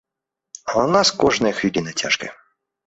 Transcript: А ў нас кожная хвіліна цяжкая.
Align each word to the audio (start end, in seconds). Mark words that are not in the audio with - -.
А 0.71 0.71
ў 0.71 0.87
нас 0.95 1.13
кожная 1.21 1.53
хвіліна 1.61 1.91
цяжкая. 2.05 2.31